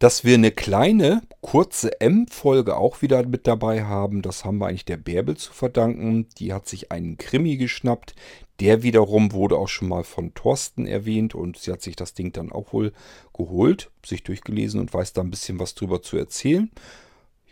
[0.00, 4.86] Dass wir eine kleine, kurze M-Folge auch wieder mit dabei haben, das haben wir eigentlich
[4.86, 6.26] der Bärbel zu verdanken.
[6.38, 8.14] Die hat sich einen Krimi geschnappt.
[8.60, 12.32] Der wiederum wurde auch schon mal von Thorsten erwähnt und sie hat sich das Ding
[12.32, 12.94] dann auch wohl
[13.34, 16.70] geholt, sich durchgelesen und weiß da ein bisschen was drüber zu erzählen.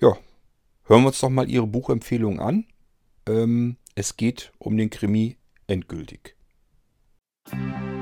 [0.01, 0.17] Ja,
[0.85, 2.65] hören wir uns doch mal ihre Buchempfehlung an.
[3.27, 5.37] Ähm, es geht um den Krimi
[5.67, 6.35] endgültig.
[7.53, 7.98] Irgendwasser.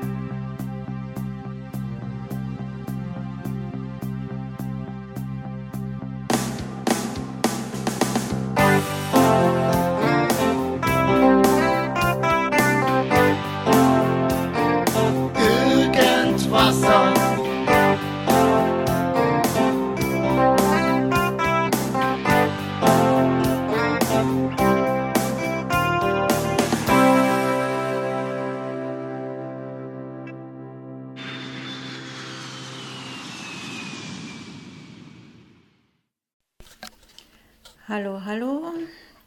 [37.98, 38.75] Hallo, hallo.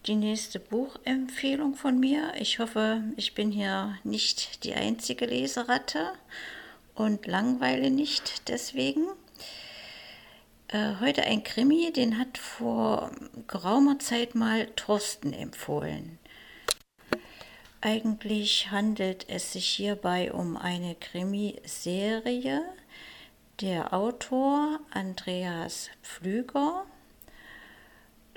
[0.05, 2.33] Die nächste Buchempfehlung von mir.
[2.37, 6.13] Ich hoffe, ich bin hier nicht die einzige Leseratte
[6.93, 9.07] und langweile nicht deswegen.
[10.67, 13.09] Äh, heute ein Krimi, den hat vor
[13.47, 16.19] geraumer Zeit mal Thorsten empfohlen.
[17.81, 22.61] Eigentlich handelt es sich hierbei um eine Krimiserie.
[23.61, 26.85] Der Autor Andreas Pflüger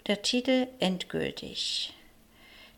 [0.06, 1.92] der Titel endgültig.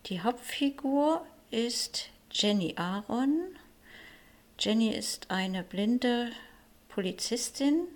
[0.06, 3.56] Die Hauptfigur ist Jenny Aaron.
[4.58, 6.32] Jenny ist eine blinde
[6.88, 7.86] Polizistin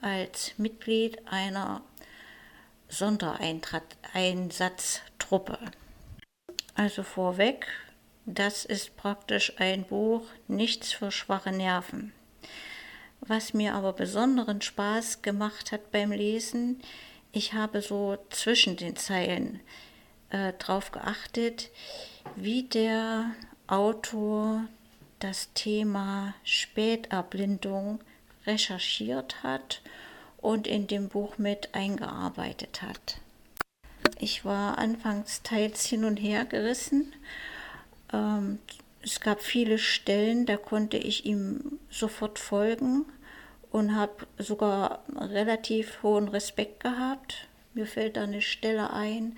[0.00, 1.82] als Mitglied einer
[2.88, 5.58] Sondereinsatztruppe.
[6.74, 7.66] Also vorweg,
[8.26, 12.12] das ist praktisch ein Buch Nichts für schwache Nerven.
[13.20, 16.82] Was mir aber besonderen Spaß gemacht hat beim Lesen,
[17.36, 19.60] ich habe so zwischen den Zeilen
[20.30, 21.70] äh, darauf geachtet,
[22.34, 23.32] wie der
[23.66, 24.64] Autor
[25.18, 28.00] das Thema Späterblindung
[28.46, 29.82] recherchiert hat
[30.38, 33.20] und in dem Buch mit eingearbeitet hat.
[34.18, 37.12] Ich war anfangs teils hin und her gerissen.
[38.14, 38.60] Ähm,
[39.02, 43.04] es gab viele Stellen, da konnte ich ihm sofort folgen
[43.76, 47.46] und habe sogar relativ hohen Respekt gehabt.
[47.74, 49.36] Mir fällt da eine Stelle ein,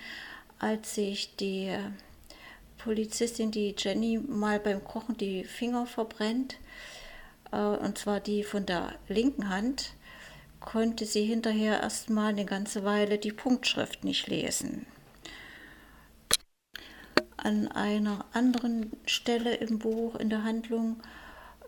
[0.61, 1.77] als sich die
[2.77, 6.57] Polizistin, die Jenny, mal beim Kochen die Finger verbrennt,
[7.51, 9.95] äh, und zwar die von der linken Hand,
[10.61, 14.87] konnte sie hinterher erstmal eine ganze Weile die Punktschrift nicht lesen.
[17.37, 21.03] An einer anderen Stelle im Buch, in der Handlung,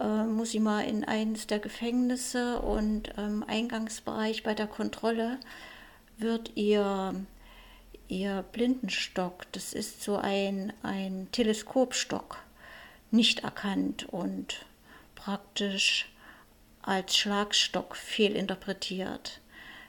[0.01, 5.39] äh, muss sie mal in eines der Gefängnisse und im Eingangsbereich bei der Kontrolle
[6.19, 7.15] wird ihr,
[8.09, 12.39] ihr Blindenstock, das ist so ein, ein Teleskopstock,
[13.11, 14.67] nicht erkannt und
[15.15, 16.09] praktisch
[16.83, 19.41] als Schlagstock fehlinterpretiert.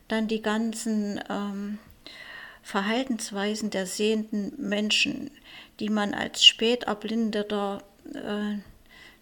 [0.07, 1.79] Dann die ganzen ähm,
[2.63, 5.31] Verhaltensweisen der sehenden Menschen,
[5.79, 7.83] die man als späterblindeter
[8.13, 8.59] äh,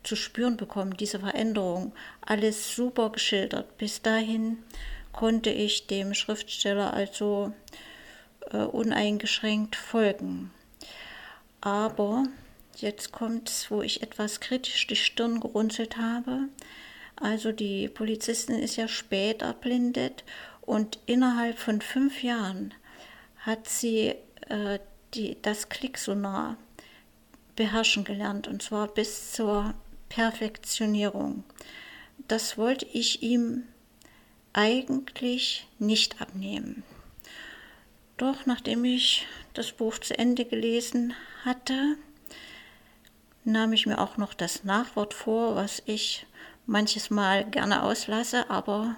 [0.03, 1.93] zu spüren bekommen, diese Veränderung.
[2.21, 3.77] Alles super geschildert.
[3.77, 4.57] Bis dahin
[5.11, 7.53] konnte ich dem Schriftsteller also
[8.51, 10.51] äh, uneingeschränkt folgen.
[11.61, 12.25] Aber
[12.77, 16.47] jetzt kommt es, wo ich etwas kritisch die Stirn gerunzelt habe.
[17.15, 20.23] Also die Polizistin ist ja spät erblindet
[20.61, 22.73] und innerhalb von fünf Jahren
[23.39, 24.15] hat sie
[24.47, 24.79] äh,
[25.13, 26.57] die, das Klicksonar
[27.55, 29.73] beherrschen gelernt und zwar bis zur
[30.09, 31.43] Perfektionierung.
[32.27, 33.63] Das wollte ich ihm
[34.53, 36.83] eigentlich nicht abnehmen.
[38.17, 41.13] Doch nachdem ich das Buch zu Ende gelesen
[41.45, 41.95] hatte,
[43.45, 46.25] nahm ich mir auch noch das Nachwort vor, was ich
[46.65, 48.95] manches Mal gerne auslasse, aber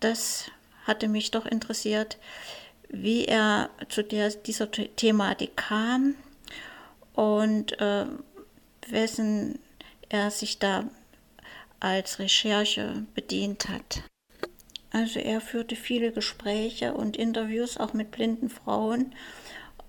[0.00, 0.50] das
[0.86, 2.18] hatte mich doch interessiert,
[2.88, 6.14] wie er zu der, dieser Thematik kam
[7.14, 8.06] und äh,
[8.88, 9.58] wessen
[10.10, 10.84] er sich da
[11.80, 14.02] als Recherche bedient hat.
[14.92, 19.14] Also er führte viele Gespräche und Interviews auch mit blinden Frauen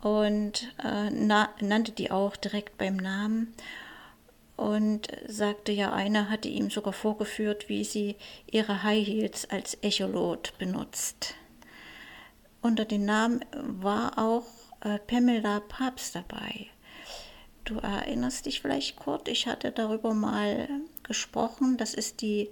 [0.02, 3.54] und äh, nannte die auch direkt beim Namen
[4.58, 8.16] und sagte ja, eine hatte ihm sogar vorgeführt, wie sie
[8.46, 11.34] ihre High Heels als Echolot benutzt.
[12.62, 14.46] Unter dem Namen war auch
[14.82, 16.68] äh, Pamela Papst dabei.
[17.64, 20.70] Du erinnerst dich vielleicht, Kurt, ich hatte darüber mal
[21.04, 21.78] gesprochen.
[21.78, 22.50] Das ist die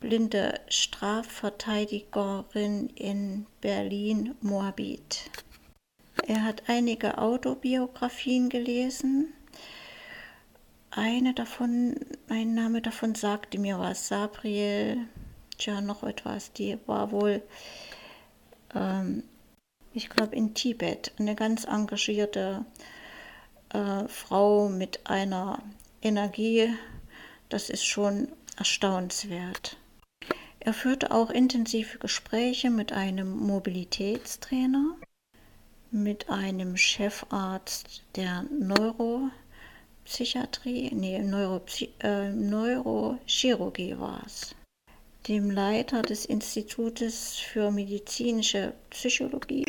[0.00, 5.30] blinde Strafverteidigerin in Berlin-Moabit.
[6.26, 9.32] Er hat einige Autobiografien gelesen.
[10.90, 11.96] Eine davon,
[12.28, 15.06] ein Name davon sagte mir was, Sabriel,
[15.58, 17.42] tja, noch etwas, die war wohl,
[18.74, 19.22] ähm,
[19.92, 22.64] ich glaube, in Tibet, eine ganz engagierte
[23.70, 25.62] äh, Frau mit einer
[26.02, 26.74] Energie,
[27.48, 29.76] das ist schon erstaunenswert.
[30.60, 34.96] Er führte auch intensive Gespräche mit einem Mobilitätstrainer,
[35.90, 44.54] mit einem Chefarzt der Neuropsychiatrie, nee, Neuropsy äh, Neurochirurgie war es,
[45.28, 49.64] dem Leiter des Institutes für medizinische Psychologie.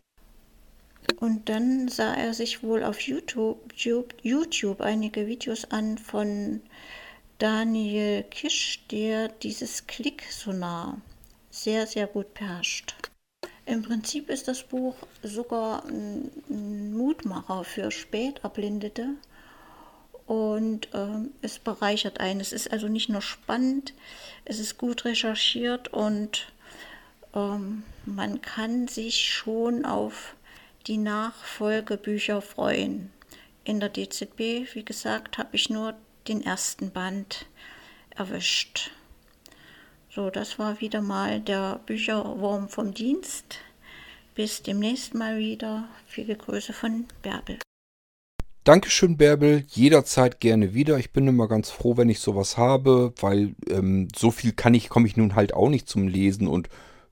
[1.20, 3.74] Und dann sah er sich wohl auf YouTube,
[4.22, 6.62] YouTube einige Videos an von
[7.40, 11.02] Daniel Kisch, der dieses Klicksonar
[11.50, 12.96] sehr, sehr gut beherrscht.
[13.66, 19.10] Im Prinzip ist das Buch sogar ein Mutmacher für Späterblindete
[20.26, 22.40] und ähm, es bereichert einen.
[22.40, 23.94] Es ist also nicht nur spannend,
[24.46, 26.52] es ist gut recherchiert und
[27.36, 30.36] ähm, man kann sich schon auf
[30.88, 33.12] die Nachfolgebücher freuen.
[33.64, 35.96] In der DZB, wie gesagt, habe ich nur
[36.28, 37.46] den ersten Band
[38.16, 38.92] erwischt.
[40.10, 43.60] So, das war wieder mal der Bücherwurm vom Dienst.
[44.36, 45.88] Bis demnächst mal wieder.
[46.08, 47.60] Viele Grüße von Bärbel.
[48.64, 49.66] Dankeschön, Bärbel.
[49.70, 50.98] Jederzeit gerne wieder.
[50.98, 54.90] Ich bin immer ganz froh, wenn ich sowas habe, weil ähm, so viel kann ich,
[54.90, 56.70] komme ich nun halt auch nicht zum Lesen und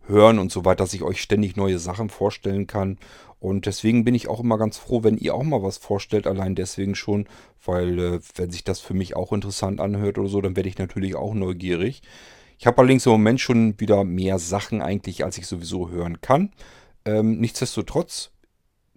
[0.07, 2.97] Hören und so weiter, dass ich euch ständig neue Sachen vorstellen kann.
[3.39, 6.55] Und deswegen bin ich auch immer ganz froh, wenn ihr auch mal was vorstellt, allein
[6.55, 7.27] deswegen schon,
[7.63, 10.77] weil äh, wenn sich das für mich auch interessant anhört oder so, dann werde ich
[10.77, 12.01] natürlich auch neugierig.
[12.57, 16.51] Ich habe allerdings im Moment schon wieder mehr Sachen eigentlich, als ich sowieso hören kann.
[17.05, 18.31] Ähm, nichtsdestotrotz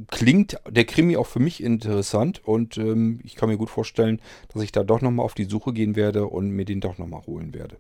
[0.09, 4.63] klingt der Krimi auch für mich interessant und ähm, ich kann mir gut vorstellen, dass
[4.63, 7.53] ich da doch nochmal auf die Suche gehen werde und mir den doch nochmal holen
[7.53, 7.77] werde.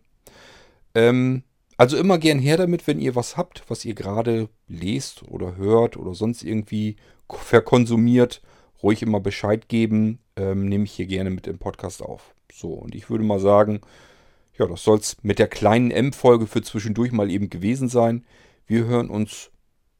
[0.94, 1.44] Ähm,
[1.81, 5.97] also immer gern her damit, wenn ihr was habt, was ihr gerade lest oder hört
[5.97, 6.97] oder sonst irgendwie
[7.27, 8.43] verkonsumiert.
[8.82, 10.19] Ruhig immer Bescheid geben.
[10.37, 12.35] Ähm, nehme ich hier gerne mit im Podcast auf.
[12.53, 13.81] So, und ich würde mal sagen,
[14.59, 18.26] ja, das soll es mit der kleinen M-Folge für zwischendurch mal eben gewesen sein.
[18.67, 19.50] Wir hören uns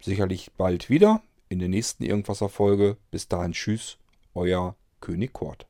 [0.03, 2.99] sicherlich bald wieder in der nächsten Irgendwasser-Folge.
[3.11, 3.97] Bis dahin, tschüss,
[4.35, 5.70] euer König Kort.